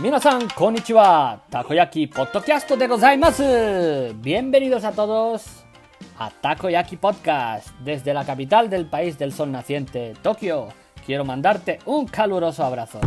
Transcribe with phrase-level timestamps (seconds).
[0.00, 4.14] Minasan, konnichiwa, Takoyaki Podcast de.
[4.16, 5.64] Bienvenidos a todos
[6.18, 10.68] a Takoyaki Podcast desde la capital del país del sol naciente, Tokio.
[11.04, 13.00] Quiero mandarte un caluroso abrazo.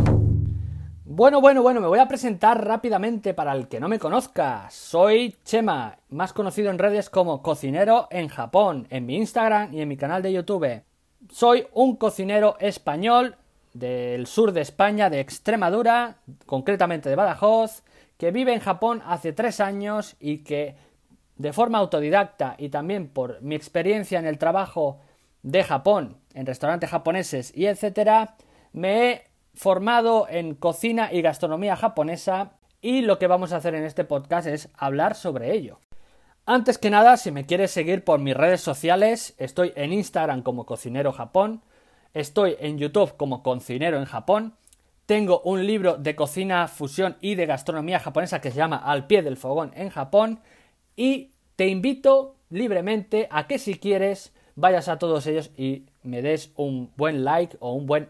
[1.04, 4.68] Bueno, bueno, bueno, me voy a presentar rápidamente para el que no me conozca.
[4.70, 9.88] Soy Chema, más conocido en redes como cocinero en Japón, en mi Instagram y en
[9.88, 10.84] mi canal de YouTube.
[11.32, 13.38] Soy un cocinero español
[13.76, 17.84] del sur de España, de Extremadura, concretamente de Badajoz,
[18.18, 20.78] que vive en Japón hace tres años y que
[21.36, 25.02] de forma autodidacta y también por mi experiencia en el trabajo
[25.44, 28.38] de Japón, en restaurantes japoneses y etcétera,
[28.72, 29.24] me he
[29.54, 34.48] formado en cocina y gastronomía japonesa y lo que vamos a hacer en este podcast
[34.48, 35.80] es hablar sobre ello.
[36.46, 40.66] Antes que nada, si me quieres seguir por mis redes sociales, estoy en Instagram como
[40.66, 41.62] cocinero Japón,
[42.16, 44.56] Estoy en YouTube como cocinero en Japón.
[45.06, 49.22] Tengo un libro de cocina, fusión y de gastronomía japonesa que se llama Al pie
[49.22, 50.40] del fogón en Japón.
[50.96, 56.54] Y te invito libremente a que si quieres vayas a todos ellos y me des
[56.56, 58.08] un buen like o un buen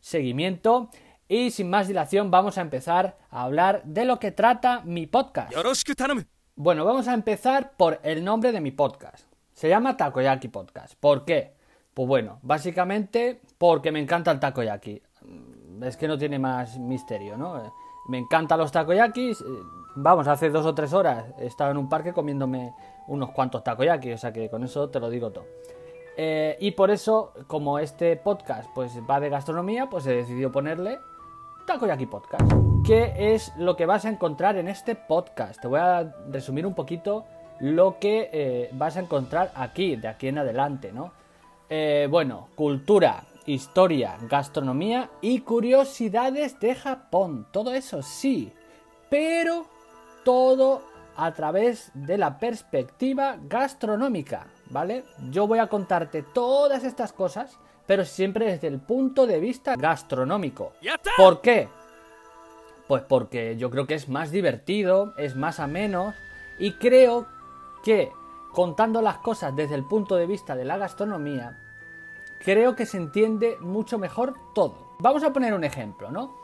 [0.00, 0.90] seguimiento.
[1.26, 5.50] Y sin más dilación vamos a empezar a hablar de lo que trata mi podcast.
[6.56, 9.24] Bueno, vamos a empezar por el nombre de mi podcast.
[9.54, 10.94] Se llama Takoyaki Podcast.
[11.00, 11.55] ¿Por qué?
[11.96, 15.00] Pues bueno, básicamente porque me encanta el takoyaki.
[15.80, 17.72] Es que no tiene más misterio, ¿no?
[18.08, 19.42] Me encantan los takoyakis.
[19.94, 22.74] Vamos, hace dos o tres horas he estado en un parque comiéndome
[23.06, 25.46] unos cuantos takoyakis, o sea que con eso te lo digo todo.
[26.18, 30.98] Eh, y por eso, como este podcast pues va de gastronomía, pues he decidido ponerle
[31.66, 32.52] Takoyaki Podcast.
[32.84, 35.62] ¿Qué es lo que vas a encontrar en este podcast?
[35.62, 37.24] Te voy a resumir un poquito
[37.58, 41.12] lo que eh, vas a encontrar aquí, de aquí en adelante, ¿no?
[41.68, 47.46] Eh, bueno, cultura, historia, gastronomía y curiosidades de Japón.
[47.50, 48.52] Todo eso sí,
[49.10, 49.66] pero
[50.24, 50.82] todo
[51.16, 55.04] a través de la perspectiva gastronómica, ¿vale?
[55.30, 60.72] Yo voy a contarte todas estas cosas, pero siempre desde el punto de vista gastronómico.
[61.16, 61.68] ¿Por qué?
[62.86, 66.14] Pues porque yo creo que es más divertido, es más ameno
[66.58, 67.26] y creo
[67.82, 68.10] que
[68.56, 71.58] contando las cosas desde el punto de vista de la gastronomía,
[72.42, 74.94] creo que se entiende mucho mejor todo.
[74.98, 76.38] Vamos a poner un ejemplo, ¿no?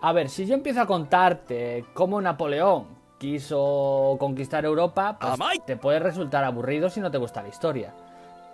[0.00, 2.86] A ver, si yo empiezo a contarte cómo Napoleón
[3.18, 7.92] quiso conquistar Europa, pues te puede resultar aburrido si no te gusta la historia.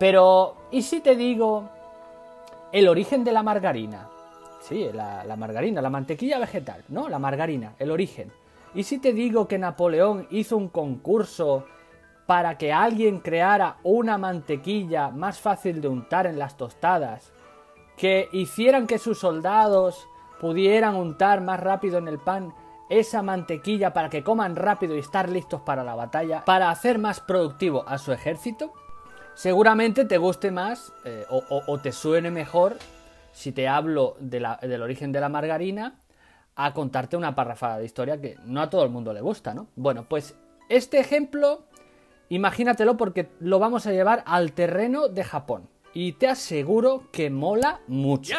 [0.00, 1.68] Pero, ¿y si te digo
[2.72, 4.08] el origen de la margarina?
[4.62, 7.08] Sí, la, la margarina, la mantequilla vegetal, ¿no?
[7.08, 8.32] La margarina, el origen.
[8.74, 11.66] ¿Y si te digo que Napoleón hizo un concurso
[12.26, 17.32] para que alguien creara una mantequilla más fácil de untar en las tostadas,
[17.97, 20.09] que hicieran que sus soldados
[20.41, 22.53] pudieran untar más rápido en el pan
[22.88, 27.20] esa mantequilla para que coman rápido y estar listos para la batalla, para hacer más
[27.20, 28.72] productivo a su ejército,
[29.34, 32.76] seguramente te guste más eh, o, te suene mejor
[33.32, 35.98] si te hablo del origen de la margarina
[36.54, 39.69] a contarte una parrafada de historia que no a todo el mundo le gusta, ¿no?
[39.76, 40.34] Bueno, pues
[40.70, 41.66] este ejemplo
[42.28, 45.69] Imagínatelo porque lo vamos a llevar al terreno de Japón.
[45.94, 48.37] Y te aseguro que mola mucho.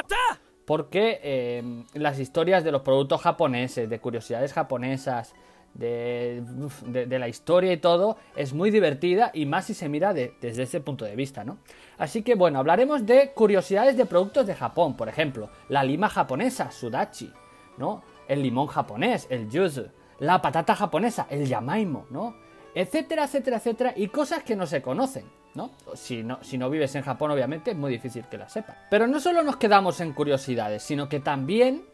[0.65, 5.33] Porque eh, las historias de los productos japoneses, de curiosidades japonesas,
[5.77, 10.81] de, la historia y todo, es muy divertida y más si se mira desde ese
[10.81, 11.59] punto de vista, ¿no?
[11.97, 16.71] Así que bueno, hablaremos de curiosidades de productos de Japón, por ejemplo, la lima japonesa,
[16.71, 17.31] sudachi,
[17.77, 18.03] ¿no?
[18.27, 19.87] El limón japonés, el yuzu,
[20.19, 22.35] la patata japonesa, el yamaimo, ¿no?
[22.77, 25.71] Etcétera, etcétera, etcétera, y cosas que no se conocen, ¿no?
[25.95, 26.37] Si, ¿no?
[26.43, 28.77] si no vives en Japón, obviamente, es muy difícil que las sepas.
[28.91, 31.85] Pero no solo nos quedamos en curiosidades, sino que también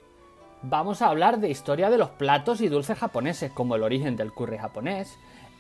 [0.62, 4.34] vamos a hablar de historia de los platos y dulces japoneses, como el origen del
[4.34, 5.18] curry japonés,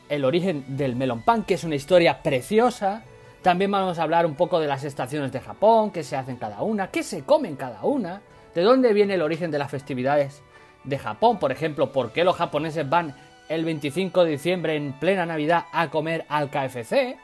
[0.09, 3.03] el origen del melon pan, que es una historia preciosa.
[3.41, 6.63] También vamos a hablar un poco de las estaciones de Japón, qué se hacen cada
[6.63, 8.21] una, qué se comen cada una,
[8.53, 10.43] de dónde viene el origen de las festividades
[10.83, 13.15] de Japón, por ejemplo, por qué los japoneses van
[13.49, 17.17] el 25 de diciembre en plena Navidad a comer al KFC.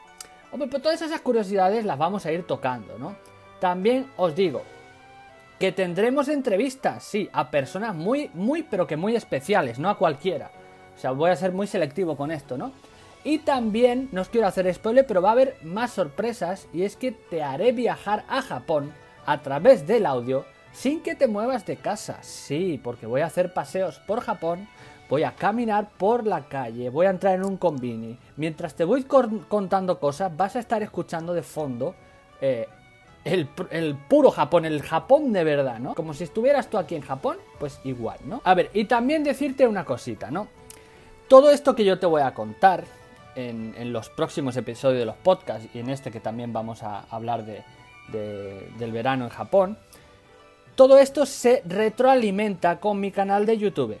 [0.52, 3.16] Hombre, pues todas esas curiosidades las vamos a ir tocando, ¿no?
[3.60, 4.62] También os digo
[5.58, 10.50] que tendremos entrevistas, sí, a personas muy, muy, pero que muy especiales, no a cualquiera.
[10.96, 12.72] O sea, voy a ser muy selectivo con esto, ¿no?
[13.22, 16.96] Y también, no os quiero hacer spoiler, pero va a haber más sorpresas y es
[16.96, 18.92] que te haré viajar a Japón
[19.26, 22.18] a través del audio sin que te muevas de casa.
[22.22, 24.66] Sí, porque voy a hacer paseos por Japón
[25.10, 28.16] voy a caminar por la calle, voy a entrar en un combini.
[28.36, 31.96] Mientras te voy contando cosas, vas a estar escuchando de fondo
[32.40, 32.68] eh,
[33.24, 35.94] el, el, puro Japón, el Japón de verdad, ¿no?
[35.96, 38.40] Como si estuvieras tú aquí en Japón, pues igual, ¿no?
[38.44, 40.46] A ver, y también decirte una cosita, ¿no?
[41.26, 42.84] Todo esto que yo te voy a contar
[43.34, 47.00] en, en los próximos episodios de los podcasts y en este que también vamos a
[47.10, 47.64] hablar de,
[48.12, 49.76] de, del verano en Japón,
[50.76, 53.98] todo esto se retroalimenta con mi canal de YouTube,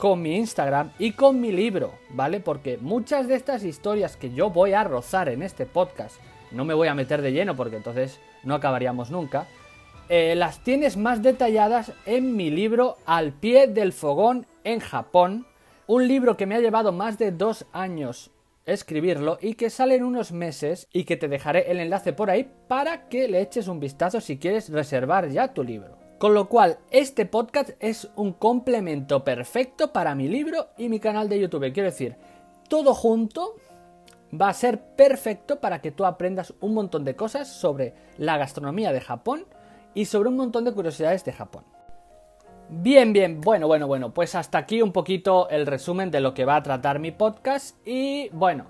[0.00, 2.40] con mi Instagram y con mi libro, ¿vale?
[2.40, 6.16] Porque muchas de estas historias que yo voy a rozar en este podcast,
[6.52, 9.46] no me voy a meter de lleno porque entonces no acabaríamos nunca,
[10.08, 15.46] eh, las tienes más detalladas en mi libro Al pie del fogón en Japón,
[15.86, 18.30] un libro que me ha llevado más de dos años
[18.64, 22.50] escribirlo y que sale en unos meses y que te dejaré el enlace por ahí
[22.68, 25.99] para que le eches un vistazo si quieres reservar ya tu libro.
[26.20, 31.30] Con lo cual, este podcast es un complemento perfecto para mi libro y mi canal
[31.30, 31.72] de YouTube.
[31.72, 32.14] Quiero decir,
[32.68, 33.54] todo junto
[34.38, 38.92] va a ser perfecto para que tú aprendas un montón de cosas sobre la gastronomía
[38.92, 39.46] de Japón
[39.94, 41.64] y sobre un montón de curiosidades de Japón.
[42.68, 46.44] Bien, bien, bueno, bueno, bueno, pues hasta aquí un poquito el resumen de lo que
[46.44, 48.66] va a tratar mi podcast y bueno,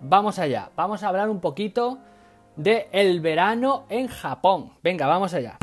[0.00, 1.98] vamos allá, vamos a hablar un poquito
[2.56, 4.72] de el verano en Japón.
[4.82, 5.58] Venga, vamos allá.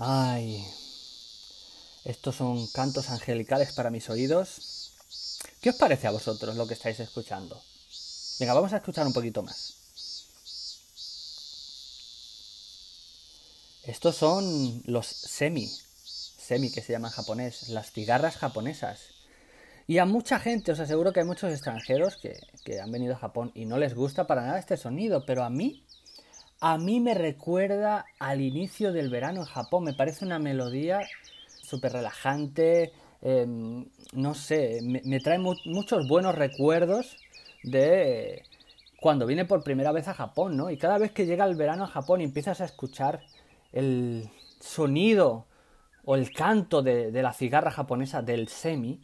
[0.00, 0.64] Ay,
[2.04, 4.92] estos son cantos angelicales para mis oídos.
[5.60, 7.60] ¿Qué os parece a vosotros lo que estáis escuchando?
[8.38, 9.74] Venga, vamos a escuchar un poquito más.
[13.82, 19.00] Estos son los semi, semi que se llaman japonés, las cigarras japonesas.
[19.88, 23.18] Y a mucha gente, os aseguro que hay muchos extranjeros que, que, han venido a
[23.18, 25.84] Japón y no les gusta para nada este sonido, pero a mí,
[26.60, 31.00] a mí me recuerda al inicio del verano en Japón, me parece una melodía
[31.46, 37.16] súper relajante, em, no sé, me, trae muchos buenos recuerdos
[37.62, 38.42] de
[39.00, 40.70] cuando vine por primera vez a Japón, ¿no?
[40.70, 43.20] Y cada vez que llega el verano a Japón y empiezas a escuchar
[43.72, 44.28] el
[44.60, 45.46] sonido
[46.04, 49.00] o el canto de, la cigarra japonesa del semi,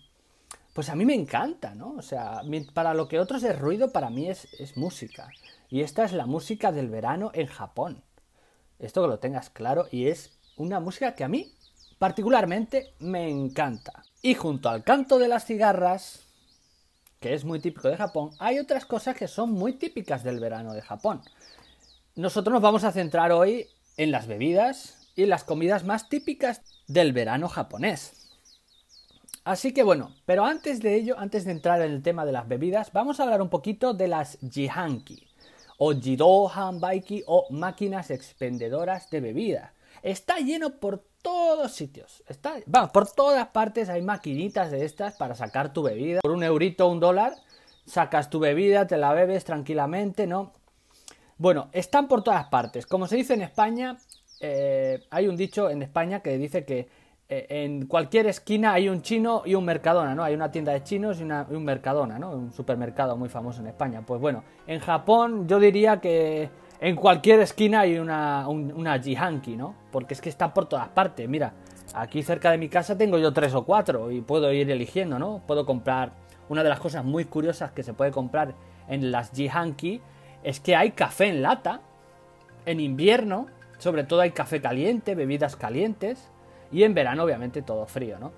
[0.73, 1.95] pues a mí me encanta, ¿no?
[1.97, 2.41] O sea,
[2.73, 5.29] para lo que otros es ruido, para mí es, es música.
[5.69, 8.03] Y esta es la música del verano en Japón.
[8.79, 11.53] Esto que lo tengas claro y es una música que a mí
[11.99, 14.05] particularmente me encanta.
[14.23, 16.25] Y junto al canto de las cigarras,
[17.21, 20.75] que es muy típico de Japón, hay otras cosas que son muy típicas del verano
[20.75, 21.23] de Japón.
[22.17, 23.67] Nosotros nos vamos a centrar hoy
[23.97, 28.25] en las bebidas y las comidas más típicas del verano japonés.
[29.45, 32.49] Así que bueno, pero antes de ello, antes de entrar en el tema de las
[32.49, 35.27] bebidas, vamos a hablar un poquito de las jihanki,
[35.79, 39.75] o jido hanbaiki, o máquinas expendedoras de bebida.
[40.03, 42.23] Está lleno por todos sitios.
[42.29, 46.21] Está, vamos, por todas partes hay maquinitas de estas para sacar tu bebida.
[46.21, 47.35] Por un eurito, un dólar,
[47.87, 50.53] sacas tu bebida, te la bebes tranquilamente, ¿no?
[51.38, 52.87] Bueno, están por todas partes.
[52.87, 53.97] Como se dice en España,
[54.41, 56.88] eh, hay un dicho en España que dice que
[57.29, 60.23] en cualquier esquina hay un chino y un mercadona, ¿no?
[60.23, 62.31] Hay una tienda de chinos y, y un mercadona, ¿no?
[62.32, 64.03] Un supermercado muy famoso en España.
[64.05, 66.50] Pues bueno, en Japón yo diría que
[66.81, 69.75] en cualquier esquina hay una, una jihanki, ¿no?
[69.91, 71.26] Porque es que está por todas partes.
[71.29, 71.55] Mira,
[71.94, 75.41] aquí cerca de mi casa tengo yo tres o cuatro y puedo ir eligiendo, ¿no?
[75.46, 76.13] Puedo comprar.
[76.51, 78.55] Una de las cosas muy curiosas que se puede comprar
[78.87, 80.03] en las jihanki
[80.43, 81.81] es que hay café en lata.
[82.67, 83.46] En invierno,
[83.79, 86.31] sobre todo hay café caliente, bebidas calientes.
[86.73, 88.33] Y en verano, obviamente, todo frío, ¿no?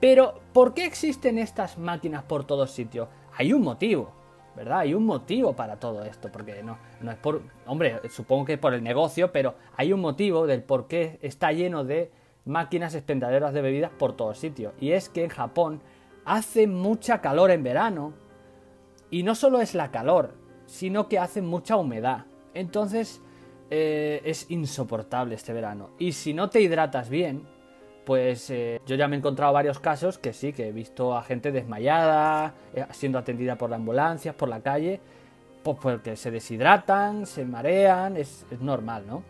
[0.00, 3.08] Pero, ¿por qué existen estas máquinas por todos sitios?
[3.36, 4.18] Hay un motivo.
[4.58, 4.80] ¿verdad?
[4.80, 8.74] Hay un motivo para todo esto, porque no, no es por, hombre, supongo que por
[8.74, 12.10] el negocio, pero hay un motivo del por qué está lleno de
[12.44, 14.72] máquinas expendedoras de bebidas por todos sitios.
[14.80, 15.80] Y es que en Japón
[16.24, 18.14] hace mucha calor en verano,
[19.10, 20.34] y no solo es la calor,
[20.66, 22.26] sino que hace mucha humedad.
[22.52, 23.22] Entonces
[23.70, 25.90] eh, es insoportable este verano.
[25.98, 27.46] Y si no te hidratas bien,
[28.06, 31.22] pues eh, yo ya me he encontrado varios casos que sí, que he visto a
[31.22, 35.00] gente desmayada, eh, siendo atendida por la ambulancia, por la calle,
[35.62, 39.22] pues porque se deshidratan, se marean, es, normal, ¿no?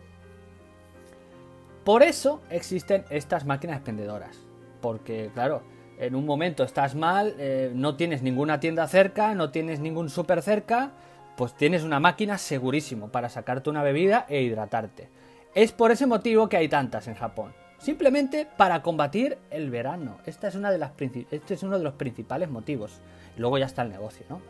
[1.83, 4.37] Por eso existen estas máquinas expendedoras,
[4.79, 5.63] porque claro,
[5.97, 7.35] en un momento estás mal,
[7.73, 10.91] no tienes ninguna tienda cerca, no tienes ningún súper cerca,
[11.39, 15.07] pues tienes una máquina segurísimo para sacarte una bebida e hidratarte.
[15.55, 17.53] Es por ese motivo que hay tantas en Japón.
[17.77, 20.17] Simplemente para combatir el verano.
[20.25, 20.91] Esta es una de las
[21.31, 22.99] este es uno de los principales motivos.
[23.37, 24.41] Luego ya está el negocio, ¿no?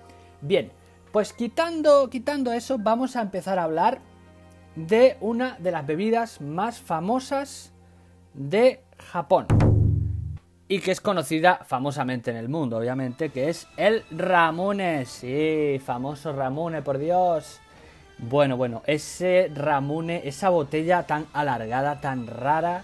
[0.42, 0.72] Bien,
[1.12, 4.00] pues quitando, quitando eso, vamos a empezar a hablar
[4.76, 7.72] de una de las bebidas más famosas
[8.34, 9.46] de Japón
[10.72, 15.04] y que es conocida famosamente en el mundo, obviamente, que es el Ramune.
[15.08, 17.60] Sí, famoso Ramune, por Dios.
[18.20, 22.84] Bueno, bueno, ese Ramune, esa botella tan alargada, tan rara,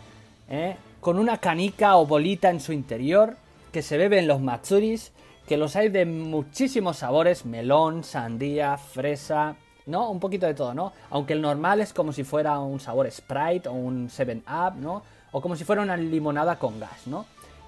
[0.50, 0.78] ¿eh?
[1.00, 3.38] con una canica o bolita en su interior,
[3.72, 5.12] que se bebe en los matsuris,
[5.48, 10.10] que los hay de muchísimos sabores, melón, sandía, fresa, ¿no?
[10.10, 10.92] Un poquito de todo, ¿no?
[11.12, 15.04] Aunque el normal es como si fuera un sabor Sprite o un 7-Up, ¿no?
[15.34, 17.26] O como si fuera una limonada con gas, ¿no?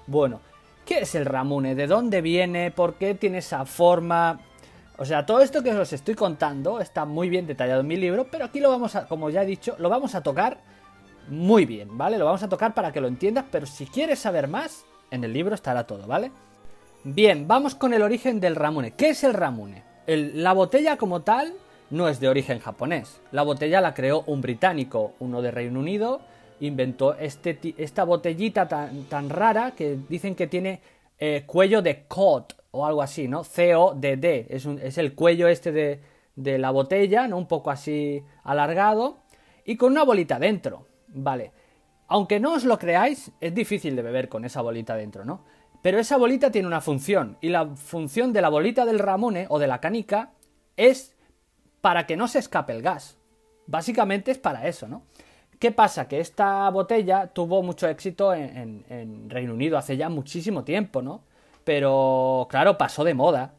[0.08, 0.40] Bueno,
[0.86, 1.74] ¿qué es el Ramune?
[1.74, 2.70] ¿De dónde viene?
[2.70, 4.40] ¿Por qué tiene esa forma?
[4.96, 8.26] O sea, todo esto que os estoy contando está muy bien detallado en mi libro,
[8.30, 10.60] pero aquí lo vamos a, como ya he dicho, lo vamos a tocar
[11.28, 12.16] muy bien, ¿vale?
[12.16, 15.32] Lo vamos a tocar para que lo entiendas, pero si quieres saber más, en el
[15.34, 16.32] libro estará todo, ¿vale?
[17.04, 18.92] Bien, vamos con el origen del Ramune.
[18.92, 19.86] ¿Qué es el Ramune?
[20.06, 21.52] la botella como tal
[21.90, 23.20] no es de origen japonés.
[23.30, 26.22] La botella la creó un británico, uno de Reino Unido,
[26.60, 30.80] inventó este, esta botellita tan, rara que dicen que tiene
[31.18, 33.44] eh, cuello de cod o algo así, ¿no?
[33.44, 36.00] C-O-D-D, es, es el cuello este de,
[36.36, 37.38] de, la botella, ¿no?
[37.38, 39.18] Un poco así alargado
[39.64, 41.52] y con una bolita dentro, ¿vale?
[42.08, 45.44] Aunque no os lo creáis, es difícil de beber con esa bolita dentro, ¿no?
[45.82, 49.58] Pero esa bolita tiene una función y la función de la bolita del Ramone o
[49.58, 50.32] de la canica
[50.76, 51.16] es
[51.80, 53.18] para que no se escape el gas.
[53.66, 55.02] Básicamente es para eso, ¿no?
[55.58, 56.06] ¿Qué pasa?
[56.06, 61.22] Que esta botella tuvo mucho éxito en, Reino Unido hace ya muchísimo tiempo, ¿no?
[61.64, 63.54] Pero claro, pasó de moda.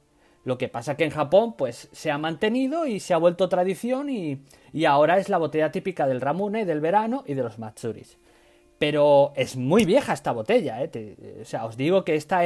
[0.46, 4.10] Lo que pasa que en Japón pues se ha mantenido y se ha vuelto tradición
[4.10, 4.41] y,
[4.88, 8.18] ahora es la botella típica del Ramune, del verano y de los Matsuris.
[8.79, 11.39] Pero es muy vieja esta botella, ¿eh?
[11.41, 12.44] o sea, os digo que esta,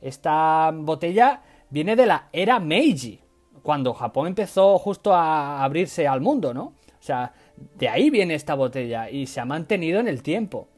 [0.00, 3.20] esta botella viene de la era Meiji,
[3.62, 6.74] cuando Japón empezó justo a abrirse al mundo, ¿no?
[6.98, 10.68] O sea, de ahí viene esta botella y se ha mantenido en el tiempo.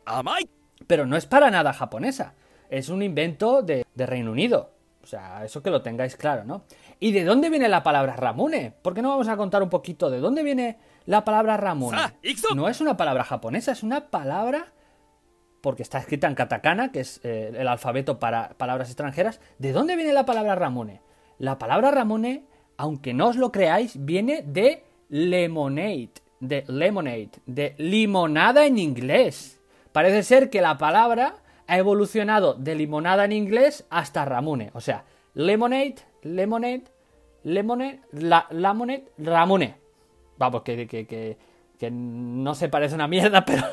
[0.86, 2.34] Pero no es para nada japonesa.
[2.70, 4.72] Es un invento de, Reino Unido.
[5.02, 6.64] O sea, eso que lo tengáis claro, ¿no?
[7.00, 8.74] ¿Y de dónde viene la palabra Ramune?
[8.82, 11.96] ¿Por qué no vamos a contar un poquito de dónde viene la palabra Ramune?
[12.54, 14.72] No es una palabra japonesa, es una palabra
[15.60, 19.40] porque está escrita en katakana, que es eh, el alfabeto para palabras extranjeras.
[19.58, 21.00] ¿De dónde viene la palabra Ramune?
[21.38, 22.44] La palabra Ramune,
[22.76, 29.60] aunque no os lo creáis, viene de lemonade de lemonade, de limonada en inglés.
[29.92, 34.70] Parece ser que la palabra ha evolucionado de limonada en inglés hasta ramune.
[34.74, 35.04] O sea,
[35.34, 36.84] lemonade, lemonade,
[37.44, 39.74] lemonade, la, lemonade, ramune.
[40.38, 41.36] Vamos, que, que, que,
[41.78, 43.64] que, no se parece una mierda, pero,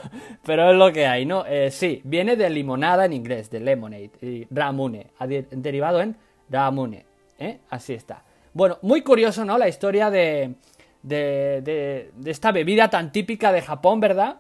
[0.44, 1.46] pero es lo que hay, ¿no?
[1.46, 5.08] Eh, sí, viene de limonada en inglés, de lemonade, y ramune,
[5.52, 6.18] derivado en
[6.50, 7.06] ramune.
[7.40, 7.60] ¿eh?
[7.70, 8.24] Así está.
[8.54, 9.58] Bueno, muy curioso, ¿no?
[9.58, 10.56] La historia de,
[11.06, 14.38] de, esta bebida tan típica de Japón, ¿verdad?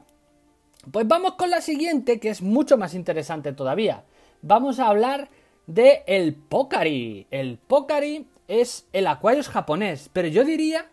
[0.92, 4.04] Pues vamos con la siguiente, que es mucho más interesante todavía.
[4.42, 5.30] Vamos a hablar
[5.68, 7.28] de el Pokari.
[7.32, 10.88] El Pokari es el Aquarius japonés, pero yo diría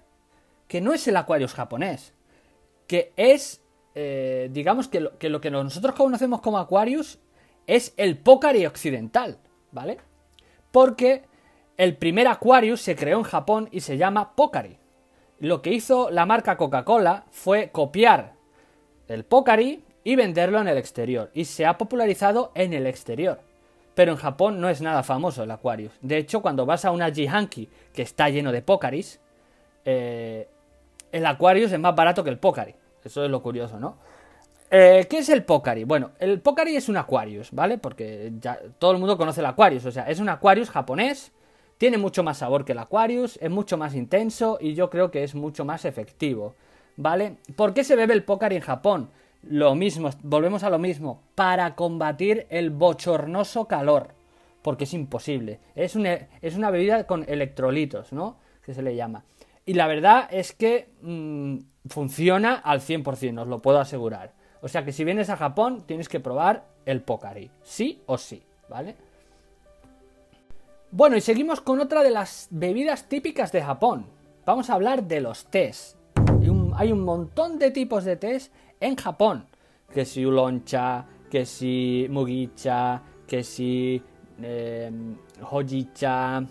[0.69, 2.15] que no es el Aquarius japonés,
[2.87, 3.63] que es,
[3.95, 7.19] eh, digamos que lo, que lo, que nosotros conocemos como Aquarius
[7.67, 9.39] es el Pokari occidental,
[9.71, 9.99] ¿vale?
[10.71, 11.23] Porque
[11.77, 14.82] el primer Aquarius se creó en Japón y se llama Pokari
[15.43, 18.35] lo que hizo la marca Coca-Cola fue copiar
[19.09, 21.33] el Pocari y venderlo en el exterior.
[21.35, 23.41] Y se ha popularizado en el exterior.
[23.97, 25.95] Pero en Japón no es nada famoso el Aquarius.
[26.01, 29.19] De hecho, cuando vas a una Jihanki que está lleno de Pocaris,
[29.85, 30.47] eh,
[31.11, 32.77] el Aquarius es más barato que el Pocari.
[33.03, 33.97] Eso es lo curioso, ¿no?
[34.71, 35.83] Eh, ¿Qué es el Pocari?
[35.83, 37.79] Bueno, el Pocari es un Aquarius, ¿vale?
[37.79, 39.87] Porque ya todo el mundo conoce el Aquarius.
[39.87, 41.33] O sea, es un Aquarius japonés
[41.83, 45.25] tiene mucho más sabor que el Aquarius, es mucho más intenso y yo creo que
[45.25, 46.55] es mucho más efectivo.
[46.97, 47.39] ¿Vale?
[47.57, 49.11] ¿Por qué se bebe el Pocari en Japón?
[49.43, 54.11] Lo mismo, volvemos a lo mismo, para combatir el bochornoso calor,
[54.63, 55.59] porque es imposible.
[55.75, 58.37] Es una, es una bebida con electrolitos, ¿no?
[58.65, 59.25] Que se le llama.
[59.67, 61.57] Y la verdad es que mm,
[61.89, 64.35] funciona al 100%, os lo puedo asegurar.
[64.61, 68.41] O sea que si vienes a Japón tienes que probar el Pocari, sí o sí,
[68.69, 68.95] ¿vale?
[70.95, 74.05] Bueno, y seguimos con otra de las bebidas típicas de Japón.
[74.45, 75.97] Vamos a hablar de los tés.
[76.77, 79.47] Hay un, montón de tipos de tés en Japón.
[79.91, 84.03] Que si uloncha, que si mugicha, que si
[84.43, 84.91] eh,
[85.51, 86.45] hojicha,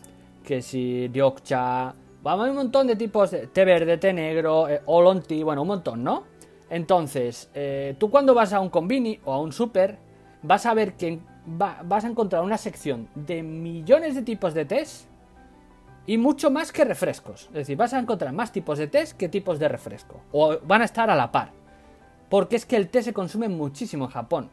[0.43, 1.93] que si ryokcha.
[2.23, 5.67] Vamos, hay un montón de tipos de té verde, té negro, eh, olonti, bueno, un
[5.67, 6.23] montón, ¿no?
[6.67, 9.99] Entonces, eh, tú cuando vas a un convini o a un super,
[10.41, 15.07] vas a ver que vas a encontrar una sección de millones de tipos de test
[16.05, 17.43] y mucho más que refrescos.
[17.47, 20.21] Es decir, vas a encontrar más tipos de té que tipos de refresco.
[20.31, 21.51] O van a estar a la par.
[22.29, 24.49] Porque es que el té se consume muchísimo en Japón.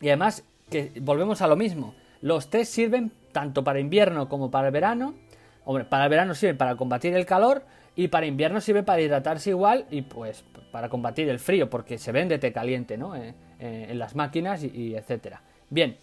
[0.00, 1.94] Y además, que volvemos a lo mismo.
[2.20, 5.14] Los tés sirven tanto para invierno como para verano.
[5.64, 7.64] Hombre, para el verano sirven para combatir el calor
[7.94, 12.12] y para invierno sirve para hidratarse igual y pues para combatir el frío, porque se
[12.12, 13.16] vende té caliente, ¿no?
[13.16, 15.42] Eh, eh, en las máquinas y, y etcétera.
[15.70, 15.96] Bien,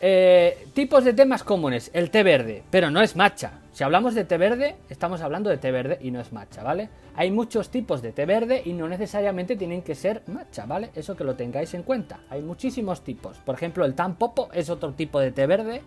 [0.00, 3.60] eh, tipos de té más comunes, el té verde, pero no es matcha.
[3.72, 6.88] Si hablamos de té verde, estamos hablando de té verde y no es matcha, ¿vale?
[7.16, 10.90] Hay muchos tipos de té verde y no necesariamente tienen que ser matcha, ¿vale?
[10.94, 12.20] Eso que lo tengáis en cuenta.
[12.30, 13.38] Hay muchísimos tipos.
[13.38, 15.82] Por ejemplo, el tampopo es otro tipo de té verde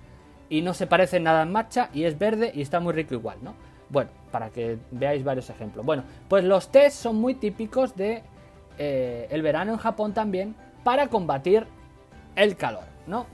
[0.49, 3.37] y no se parece nada en matcha y es verde y está muy rico igual,
[3.41, 3.55] ¿no?
[3.89, 5.85] Bueno, para que veáis varios ejemplos.
[5.85, 8.23] Bueno, pues los tés son muy típicos de
[8.77, 11.67] eh, el verano en Japón también para combatir
[12.35, 13.27] el calor, ¿no?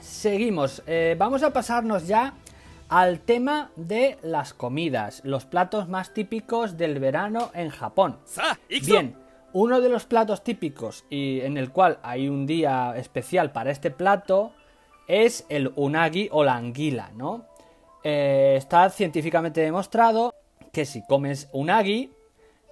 [0.00, 2.34] Seguimos, eh, vamos a pasarnos ya
[2.88, 8.18] al tema de las comidas, los platos más típicos del verano en Japón.
[8.68, 9.16] Bien,
[9.52, 13.90] uno de los platos típicos y en el cual hay un día especial para este
[13.90, 14.52] plato
[15.06, 17.46] es el unagi o la anguila, ¿no?
[18.04, 20.34] Eh, está científicamente demostrado
[20.72, 22.10] que si comes unagi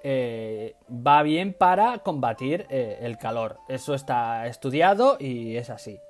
[0.02, 3.58] eh, va bien para combatir el calor.
[3.68, 6.00] Eso está estudiado y es así.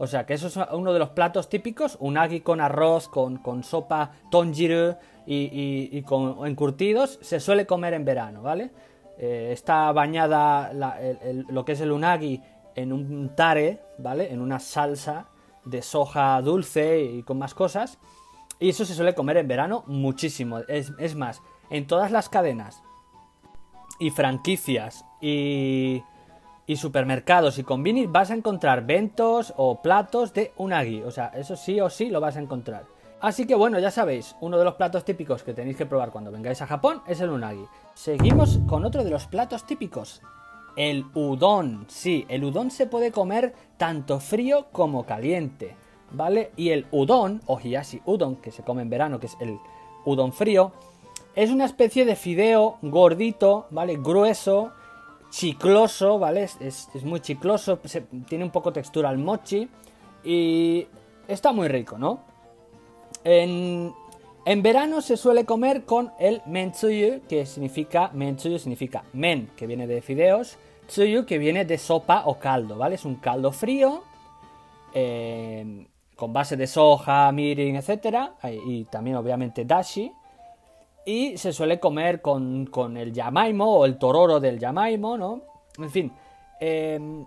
[0.00, 4.12] O sea que eso es uno de los platos típicos, unagi con arroz, con, sopa
[4.30, 4.94] tonjiru
[5.26, 8.70] y, con encurtidos, se suele comer en verano, ¿vale?
[9.18, 12.40] Eh, está bañada lo que es el unagi
[12.76, 14.32] en un tare, ¿vale?
[14.32, 15.26] En una salsa
[15.64, 17.98] de soja dulce y con más cosas.
[18.60, 20.60] Y eso se suele comer en verano muchísimo.
[20.68, 22.84] Es más, en todas las cadenas
[23.98, 26.02] y franquicias y
[26.68, 31.00] y supermercados y convinis vas a encontrar ventos o platos de unagi.
[31.00, 32.84] O sea, eso sí o sí lo vas a encontrar.
[33.20, 36.30] Así que bueno, ya sabéis, uno de los platos típicos que tenéis que probar cuando
[36.30, 37.64] vengáis a Japón es el unagi.
[37.94, 40.20] Seguimos con otro de los platos típicos,
[40.76, 41.86] el udon.
[41.88, 45.74] Sí, el udon se puede comer tanto frío como caliente,
[46.12, 46.52] ¿vale?
[46.54, 49.58] Y el udon, o hiyashi udon, que se come en verano, que es el
[50.04, 50.72] udon frío,
[51.34, 53.96] es una especie de fideo gordito, ¿vale?
[53.96, 54.72] Grueso,
[55.30, 56.42] chicloso, ¿vale?
[56.42, 57.78] Es, muy chicloso,
[58.28, 59.68] tiene un poco textura al mochi
[60.24, 60.86] y
[61.26, 62.20] está muy rico, ¿no?
[63.24, 63.94] En,
[64.62, 68.10] verano se suele comer con el mentsuyu, que significa,
[68.58, 72.94] significa men, que viene de fideos, tsuyu, que viene de sopa o caldo, ¿vale?
[72.94, 74.02] Es un caldo frío,
[74.94, 75.86] eh,
[76.16, 78.30] con base de soja, mirin, etc.
[78.66, 80.12] Y también obviamente dashi
[81.08, 82.68] y se suele comer con,
[82.98, 85.40] el yamaimo o el tororo del yamaimo, ¿no?
[85.78, 86.12] En fin,
[86.60, 87.24] em,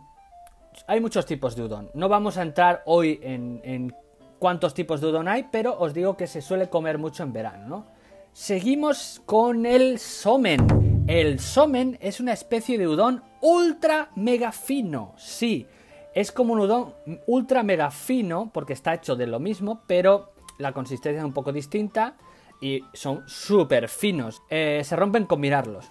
[0.86, 1.90] hay muchos tipos de udon.
[1.96, 3.92] No vamos a entrar hoy en,
[4.38, 7.68] cuántos tipos de udon hay, pero os digo que se suele comer mucho en verano,
[7.68, 7.86] ¿no?
[8.34, 11.06] Seguimos con el somen.
[11.08, 15.66] El somen es una especie de udon ultra mega fino, sí.
[16.14, 16.94] Es como un udon
[17.26, 21.52] ultra mega fino porque está hecho de lo mismo, pero la consistencia es un poco
[21.52, 22.16] distinta
[22.62, 24.44] y son súper finos.
[24.50, 25.90] Eh, se rompen con mirarlos.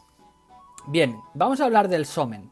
[0.87, 2.51] Bien, vamos a hablar del somen.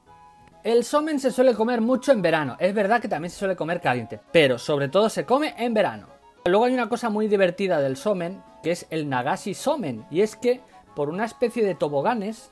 [0.65, 2.57] El somen se suele comer mucho en verano.
[2.59, 6.09] Es verdad que también se suele comer caliente, pero sobre todo se come en verano.
[6.45, 10.05] Luego hay una cosa muy divertida del somen, que es el nagashi somen.
[10.11, 10.61] Y es que
[10.95, 12.51] por una especie de toboganes,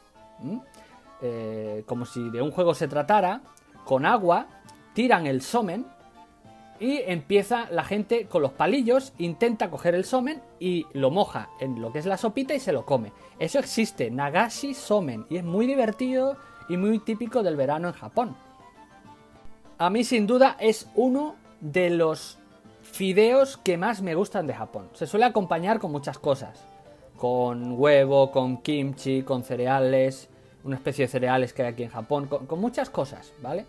[1.21, 3.43] eh, como si de un juego se tratara,
[3.85, 4.47] con agua,
[4.95, 5.87] tiran el somen
[6.81, 11.81] y empieza la gente con los palillos, intenta coger el somen y lo moja en
[11.81, 13.13] lo que es la sopita y se lo come.
[13.39, 16.37] Eso existe, Nagashi Somen, y es muy divertido
[16.69, 18.37] y muy típico del verano en Japón.
[19.79, 22.39] A mí sin duda es uno de los
[22.83, 24.89] fideos que más me gustan de Japón.
[24.95, 26.65] Se suele acompañar con muchas cosas.
[27.19, 30.29] Con huevo, con kimchi, con cereales,
[30.65, 33.67] una especie de cereales que hay aquí en Japón, con, muchas cosas, ¿vale?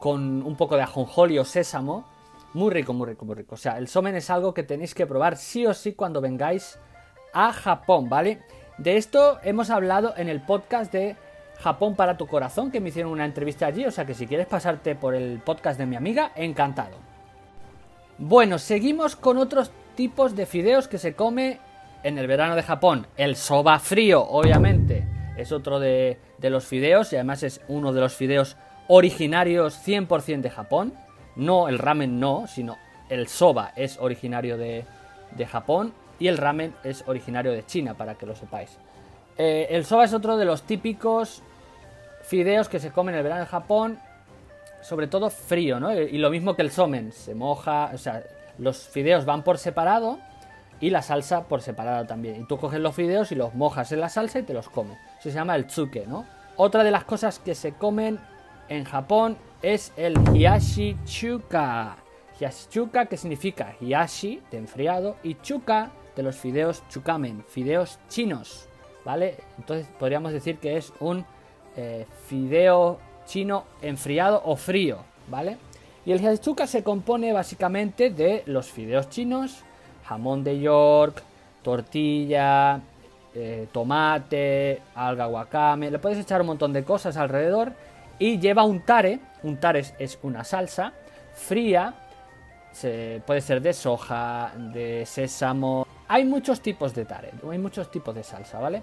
[0.00, 2.04] Con un poco de ajonjolio o sésamo
[2.52, 3.54] muy rico, muy rico, muy rico.
[3.54, 6.78] O sea, el somen es algo que tenéis que probar sí o sí cuando vengáis
[7.32, 8.40] a Japón, ¿vale?
[8.78, 11.16] De esto hemos hablado en el podcast de
[11.58, 14.46] Japón para tu corazón, que me hicieron una entrevista allí, o sea que si quieres
[14.46, 16.96] pasarte por el podcast de mi amiga, encantado.
[18.18, 21.60] Bueno, seguimos con otros tipos de fideos que se come
[22.02, 23.06] en el verano de Japón.
[23.16, 28.00] El soba frío, obviamente, es otro de, de los fideos y además es uno de
[28.00, 28.56] los fideos
[28.88, 30.94] originarios 100% de Japón.
[31.36, 32.76] No, el ramen no, sino
[33.08, 34.84] el soba es originario de,
[35.46, 38.76] Japón y el ramen es originario de China, para que lo sepáis.
[39.38, 41.42] Eh, el soba es otro de los típicos
[42.22, 43.98] fideos que se comen en el verano en Japón,
[44.82, 45.92] sobre todo frío, ¿no?
[45.94, 48.22] Y lo mismo que el somen, se moja, o sea,
[48.58, 50.18] los fideos van por separado
[50.80, 52.40] y la salsa por separado también.
[52.40, 54.98] Y tú coges los fideos y los mojas en la salsa y te los comes.
[55.20, 56.24] Se llama el tsuke, ¿no?
[56.56, 58.18] Otra de las cosas que se comen
[58.70, 61.96] en Japón es el hiyashi chuka.
[62.38, 68.68] Hiyashi chuka que significa hiyashi de enfriado y chuka de los fideos chukamen, fideos chinos,
[69.04, 69.36] ¿vale?
[69.58, 71.26] Entonces podríamos decir que es un
[71.76, 75.58] eh, fideo chino enfriado o frío, ¿vale?
[76.06, 79.64] Y el hiyashi chuka se compone básicamente de los fideos chinos,
[80.04, 81.22] jamón de York,
[81.62, 82.80] tortilla,
[83.34, 87.72] eh, tomate, alga wakame, le puedes echar un montón de cosas alrededor
[88.20, 90.92] y lleva un tare, un tare es, una salsa
[91.34, 91.94] fría,
[92.70, 98.14] se, puede ser de soja, de sésamo, hay muchos tipos de tare, hay muchos tipos
[98.14, 98.82] de salsa, ¿vale?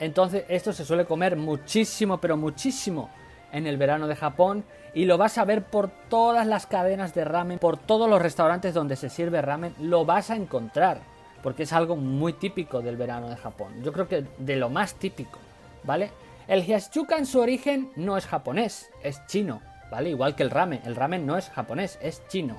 [0.00, 3.10] Entonces esto se suele comer muchísimo, pero muchísimo
[3.52, 7.24] en el verano de Japón y lo vas a ver por todas las cadenas de
[7.24, 11.00] ramen, por todos los restaurantes donde se sirve ramen, lo vas a encontrar,
[11.42, 13.82] porque es algo muy típico del verano de Japón.
[13.82, 15.38] Yo creo que de lo más típico,
[15.84, 16.10] ¿vale?
[16.50, 20.10] El hiyachuka en su origen no es japonés, es chino, ¿vale?
[20.10, 22.56] Igual que el ramen, el ramen no es japonés, es chino.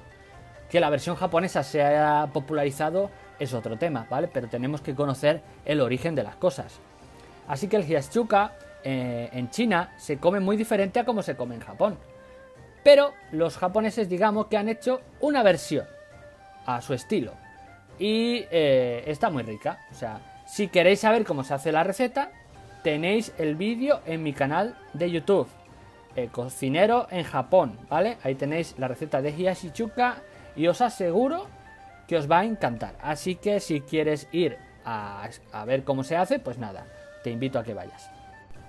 [0.70, 4.30] Que la versión japonesa se haya popularizado es otro tema, ¿vale?
[4.30, 6.80] Pero tenemos que conocer el origen de las cosas.
[7.50, 8.54] Así que el hiyachuka
[8.86, 11.98] eh, en China se come muy diferente a como se come en Japón.
[12.86, 15.86] Pero los japoneses digamos que han hecho una versión
[16.66, 17.34] a su estilo.
[18.00, 19.80] Y eh, está muy rica.
[19.92, 22.32] O sea, si queréis saber cómo se hace la receta,
[22.84, 25.48] tenéis el vídeo en mi canal de YouTube.
[26.15, 28.17] El cocinero en Japón, ¿vale?
[28.24, 30.17] Ahí tenéis la receta de Hiyashichuka
[30.56, 31.48] y os aseguro
[32.08, 32.96] que os va a encantar.
[33.02, 35.30] Así que si quieres ir a
[35.65, 36.86] ver cómo se hace, pues nada,
[37.24, 38.10] te invito a que vayas.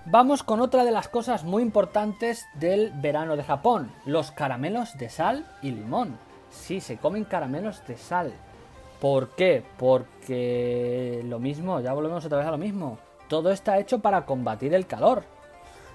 [0.04, 5.08] Vamos con otra de las cosas muy importantes del verano de Japón, los caramelos de
[5.08, 6.18] sal y limón.
[6.50, 8.32] Sí, se comen caramelos de sal.
[9.00, 9.64] ¿Por qué?
[9.78, 12.98] Porque lo mismo, ya volvemos otra vez a lo mismo.
[13.32, 15.22] Todo está hecho para combatir el calor.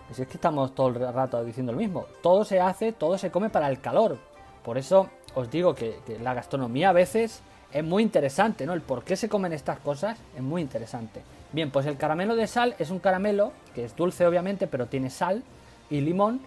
[0.10, 2.08] es que estamos todo el rato diciendo lo mismo.
[2.23, 4.17] Todo se hace, todo se come para el calor.
[4.63, 8.73] Por eso os digo que, la gastronomía a veces es muy interesante, ¿no?
[8.73, 11.21] El por qué se comen estas cosas es muy interesante.
[11.52, 15.12] Bien, pues el caramelo de sal es un caramelo que es dulce obviamente, pero tiene
[15.12, 15.43] sal
[15.91, 16.41] y limón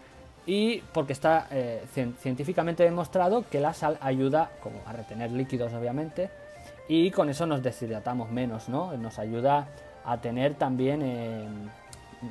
[0.45, 1.85] y porque está eh,
[2.21, 4.51] científicamente demostrado que la sal ayuda
[4.85, 6.31] a retener líquidos obviamente
[6.89, 8.97] y con eso nos deshidratamos menos, ¿no?
[8.97, 9.69] Nos ayuda
[10.05, 11.49] a tener también eh,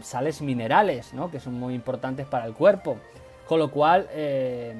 [0.01, 1.29] sales minerales, ¿no?
[1.31, 2.97] Que son muy importantes para el cuerpo,
[3.47, 4.75] con lo cual eh,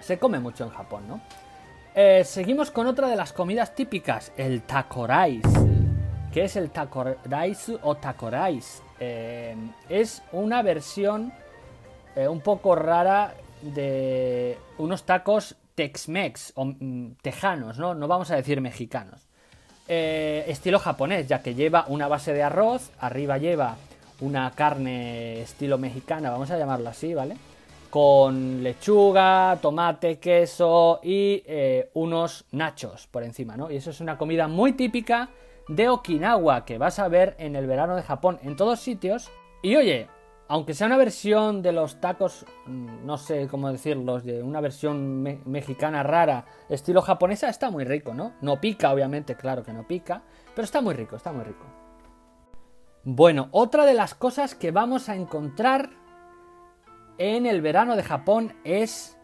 [0.00, 1.20] se come mucho en Japón, ¿no?
[2.24, 5.48] seguimos con otra de las comidas típicas, el taco rice.
[6.30, 7.96] ¿Qué es el taco rice o?
[9.00, 9.56] Eh,
[9.88, 11.32] es una versión
[12.14, 17.94] eh, un poco rara de unos tacos Tex-Mex o mm, tejanos, ¿no?
[17.94, 19.26] No vamos a decir mexicanos.
[19.88, 23.76] Eh, estilo japonés, ya que lleva una base de arroz, arriba lleva
[24.20, 27.36] una carne estilo mexicana, vamos a llamarlo así, ¿vale?
[27.90, 31.42] Con lechuga, tomate, queso y
[31.94, 33.70] unos nachos por encima, ¿no?
[33.70, 35.28] Y eso es una comida muy típica
[35.68, 39.30] de Okinawa que vas a ver en el verano de Japón en todos sitios.
[39.62, 40.08] Y oye,
[40.48, 45.22] aunque sea una versión de los tacos, mm, no sé cómo decirlos, de una versión
[45.44, 48.34] mexicana rara, estilo japonesa, está muy rico, ¿no?
[48.40, 50.22] No pica, obviamente, claro que no pica,
[50.54, 51.64] pero está muy rico, está muy rico.
[53.02, 55.90] Bueno, otra de las cosas que vamos a encontrar
[57.18, 59.16] en el verano de Japón es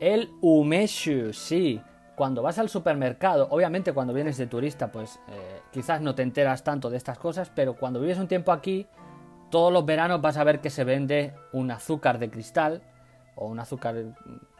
[0.00, 1.80] el umeshu, sí,
[2.14, 6.64] cuando vas al supermercado, obviamente cuando vienes de turista, pues eh, quizás no te enteras
[6.64, 8.86] tanto de estas cosas, pero cuando vives un tiempo aquí,
[9.50, 12.82] todos los veranos vas a ver que se vende un azúcar de cristal,
[13.34, 13.94] o un azúcar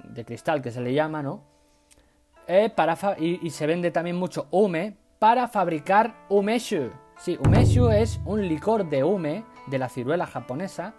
[0.05, 1.43] de cristal que se le llama, ¿no?
[2.47, 6.91] Eh, para y, se vende también mucho ume para fabricar umeshu.
[7.19, 10.95] Sí, umeshu es un licor de ume de la ciruela japonesa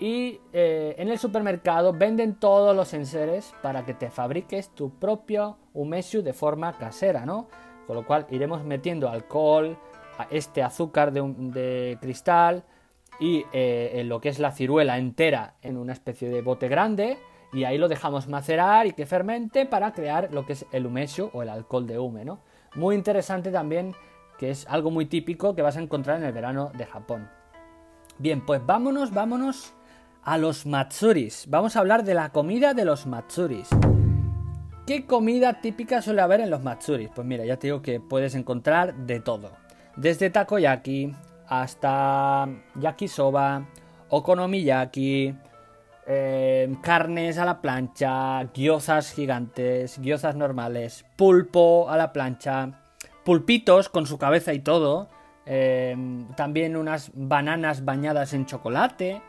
[0.00, 5.58] y eh, en el supermercado venden todos los enseres para que te fabriques tu propio
[5.74, 7.48] umeshu de forma casera, ¿no?
[7.86, 9.78] Con lo cual iremos metiendo alcohol,
[10.30, 12.64] este azúcar de, cristal
[13.22, 17.18] y eh, en lo que es la ciruela entera en una especie de bote grande
[17.52, 21.30] y ahí lo dejamos macerar y que fermente para crear lo que es el umeshu
[21.32, 22.40] o el alcohol de hume, ¿no?
[22.74, 23.94] Muy interesante también
[24.38, 27.30] que es algo muy típico que vas a encontrar en el verano de Japón.
[28.18, 29.72] Bien, pues vámonos, vámonos
[30.24, 31.46] a los matsuris.
[31.48, 33.68] Vamos a hablar de la comida de los matsuris.
[34.84, 37.10] ¿Qué comida típica suele haber en los matsuris?
[37.14, 39.52] Pues mira, ya te digo que puedes encontrar de todo.
[39.96, 41.14] Desde takoyaki
[41.48, 43.66] hasta yakisoba,
[44.08, 45.34] okonomiyaki,
[46.06, 52.80] eh, carnes a la plancha, gyozas gigantes, gyozas normales, pulpo a la plancha,
[53.24, 55.08] pulpitos con su cabeza y todo.
[55.44, 55.96] eh,
[56.36, 59.20] también unas bananas bañadas en chocolate.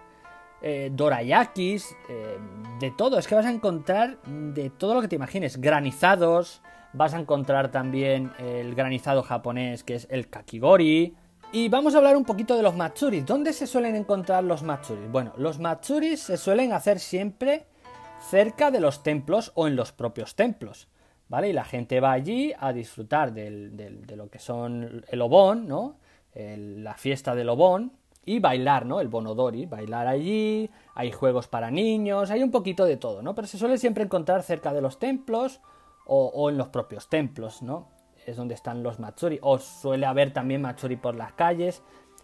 [0.65, 2.37] eh, dorayakis, eh,
[2.79, 3.19] de todo.
[3.19, 5.59] Es que vas a encontrar de todo lo que te imagines.
[5.59, 6.61] Granizados,
[6.93, 11.15] vas a encontrar también el granizado japonés que es el kakigori.
[11.55, 13.27] Y vamos a hablar un poquito de los matsuris.
[13.27, 15.11] ¿Dónde se suelen encontrar los matsuris?
[15.11, 17.67] Bueno, los matsuris se suelen hacer siempre
[18.27, 20.87] cerca de los templos o en los propios templos.
[21.29, 21.49] ¿Vale?
[21.49, 25.97] Y la gente va allí a disfrutar de lo que son el obón, ¿no?
[26.33, 27.91] La fiesta del obón
[28.25, 28.99] y bailar, ¿no?
[28.99, 33.35] El bonodori, bailar allí, hay juegos para niños, hay un poquito de todo, ¿no?
[33.35, 35.61] Pero se suele siempre encontrar cerca de los templos
[36.07, 37.89] o en los propios templos, ¿no?
[38.25, 41.81] Es donde están los matsuri, o suele haber también matsuri por las calles,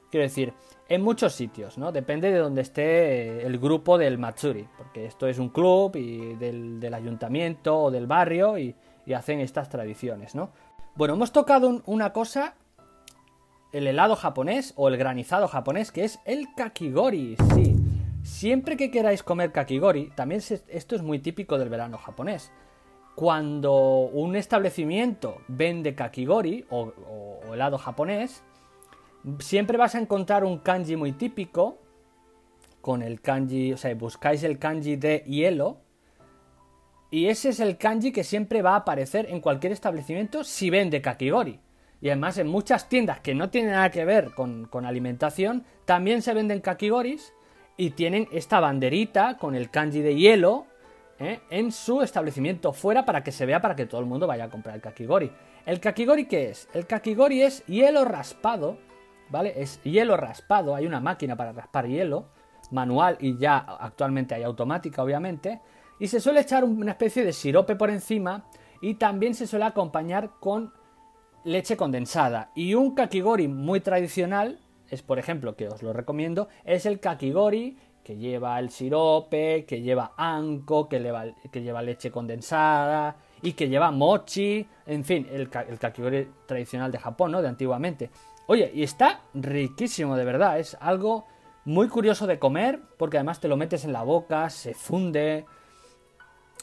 [0.10, 0.54] quiero decir,
[0.88, 1.92] en muchos sitios, ¿no?
[1.92, 6.80] Depende de donde esté el grupo del matsuri, porque esto es un club y del,
[6.80, 8.76] del ayuntamiento o del barrio y,
[9.16, 10.52] hacen estas tradiciones, ¿no?
[10.94, 12.54] Bueno, hemos tocado un- una cosa
[13.72, 17.36] el helado japonés o el granizado japonés, que es el kakigori.
[17.56, 17.76] Sí,
[18.22, 22.52] siempre que queráis comer kakigori, también esto es muy típico del verano japonés.
[23.20, 23.74] Cuando
[24.14, 26.94] un establecimiento vende kakigori o,
[27.54, 28.46] helado japonés,
[29.40, 31.80] siempre vas a encontrar un kanji muy típico
[32.80, 35.82] con el kanji, o sea, buscáis el kanji de hielo
[37.12, 41.02] y ese es el kanji que siempre va a aparecer en cualquier establecimiento si vende
[41.02, 41.60] kakigori.
[42.00, 46.22] Y además en muchas tiendas que no tienen nada que ver con, con alimentación, también
[46.22, 47.34] se venden kakigoris
[47.76, 50.69] y tienen esta banderita con el kanji de hielo
[51.20, 51.42] ¿eh?
[51.50, 54.50] en su establecimiento fuera para que se vea para que todo el mundo vaya a
[54.50, 55.32] comprar el kakigori.
[55.66, 56.68] ¿El kakigori qué es?
[56.74, 58.78] El kakigori es hielo raspado,
[59.30, 59.54] ¿vale?
[59.62, 62.30] Es hielo raspado, hay una máquina para raspar hielo,
[62.72, 65.62] manual y ya actualmente hay automática, obviamente,
[66.00, 68.46] y se suele echar una especie de sirope por encima
[68.82, 70.74] y también se suele acompañar con
[71.44, 72.52] leche condensada.
[72.56, 77.78] Y un kakigori muy tradicional, es por ejemplo, que os lo recomiendo, es el kakigori
[78.10, 84.66] que lleva el sirope, que lleva anko, que lleva, leche condensada y que lleva mochi,
[84.88, 87.40] en fin, el, ka- el kakigori tradicional de Japón, ¿no?
[87.44, 88.10] De antiguamente.
[88.48, 91.28] Oye, y está riquísimo, de verdad, es algo
[91.66, 95.46] muy curioso de comer, porque además te lo metes en la boca, se funde,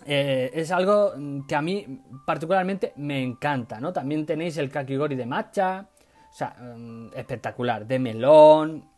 [0.05, 1.13] eh, es algo
[1.47, 3.93] que a mí particularmente me encanta, ¿no?
[3.93, 5.87] También tenéis el kakigori de matcha,
[6.29, 8.91] o sea, mm, espectacular, de melón,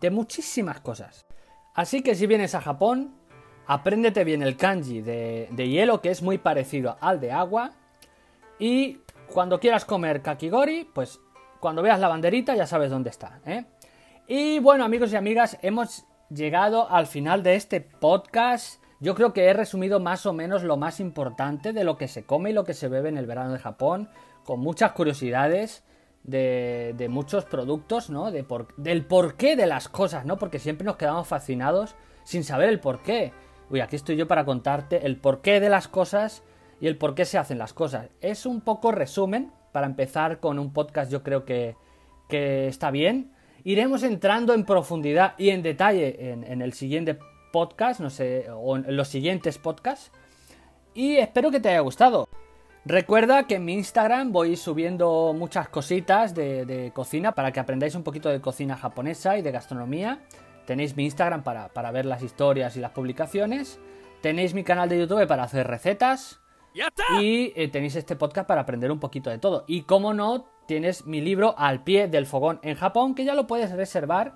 [0.00, 1.24] de muchísimas cosas.
[1.74, 3.14] Así que si vienes a Japón,
[3.66, 7.72] apréndete bien el kanji de, de hielo, que es muy parecido al de agua,
[8.58, 9.00] y
[9.32, 11.20] cuando quieras comer kakigori, pues
[11.60, 13.64] cuando veas la banderita ya sabes dónde está, ¿eh?
[14.26, 18.82] Y bueno, amigos y amigas, hemos llegado al final de este podcast.
[19.00, 22.24] Yo creo que he resumido más o menos lo más importante de lo que se
[22.24, 24.08] come y lo que se bebe en el verano de Japón,
[24.44, 25.84] con muchas curiosidades
[26.24, 28.30] de, muchos productos, ¿no?
[28.30, 30.38] De por- del porqué de las cosas, ¿no?
[30.38, 33.32] Porque siempre nos quedamos fascinados sin saber el porqué.
[33.70, 36.42] Uy, aquí estoy yo para contarte el porqué de las cosas
[36.80, 38.08] y el por qué se hacen las cosas.
[38.20, 41.76] Es un poco resumen, para empezar con un podcast yo creo que,
[42.28, 43.32] que está bien.
[43.64, 47.18] Iremos entrando en profundidad y en detalle en, en el siguiente
[47.52, 50.10] podcast, no sé, o en los siguientes podcasts.
[50.94, 52.28] Y espero que te haya gustado.
[52.84, 58.02] Recuerda que en mi Instagram voy subiendo muchas cositas de, cocina para que aprendáis un
[58.02, 60.20] poquito de cocina japonesa y de gastronomía.
[60.66, 63.78] Tenéis mi Instagram para, para ver las historias y las publicaciones.
[64.20, 66.40] Tenéis mi canal de YouTube para hacer recetas.
[67.20, 69.64] Y eh, tenéis este podcast para aprender un poquito de todo.
[69.68, 73.46] Y como no, tienes mi libro Al pie del fogón en Japón, que ya lo
[73.46, 74.34] puedes reservar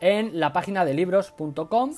[0.00, 1.94] en la página de libros.com.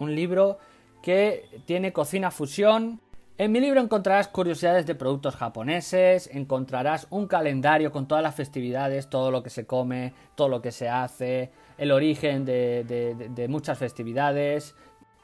[0.00, 0.58] Un libro
[1.02, 3.00] que tiene cocina fusión,
[3.36, 9.10] en mi libro encontrarás curiosidades de productos japoneses, encontrarás un calendario con todas las festividades,
[9.10, 14.76] todo lo que se come, todo lo que se hace, el origen de, muchas festividades.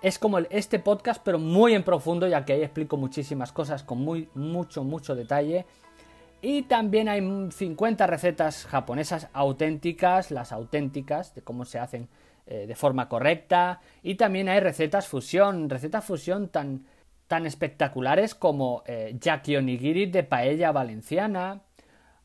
[0.03, 3.99] Es como este podcast, pero muy en profundo, ya que ahí explico muchísimas cosas con
[3.99, 5.65] muy, mucho, mucho detalle.
[6.43, 12.09] Y también hay 50 recetas japonesas auténticas, las auténticas, de cómo se hacen
[12.49, 13.81] eh, de forma correcta.
[14.03, 16.87] Y también hay recetas fusión, recetas fusión tan,
[17.31, 21.61] tan espectaculares como eh, Jackie Onigiri de Paella Valenciana,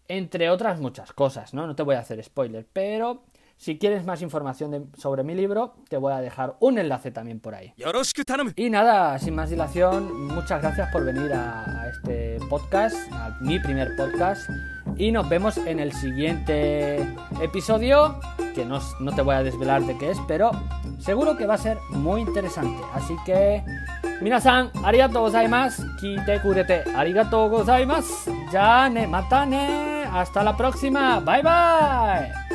[0.08, 1.68] entre otras muchas cosas, ¿no?
[1.68, 3.22] No te voy a hacer spoiler, pero
[3.56, 7.54] si quieres más información sobre mi libro, te voy a dejar un enlace también por
[7.54, 7.72] ahí.
[8.56, 13.96] Y nada, sin más dilación, muchas gracias por venir a, este podcast, a mi primer
[13.96, 14.50] podcast,
[14.98, 16.98] y nos vemos en el siguiente
[17.44, 18.20] episodio,
[18.56, 20.50] que no, no te voy a desvelar de qué es, pero
[20.98, 23.64] seguro que va a ser muy interesante, así que...
[24.22, 25.84] 皆さんありがとうございます。
[26.02, 28.30] 聞いてくれてありがとうございます。
[28.52, 29.96] じゃあねまたね。
[30.16, 32.55] hasta la próxima bye bye